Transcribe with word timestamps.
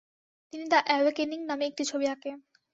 তিনি 0.53 0.65
The 0.71 0.79
Awakening 0.87 1.39
নামে 1.49 1.65
একটি 1.67 1.83
ছবি 1.91 2.05
আঁকেন। 2.13 2.37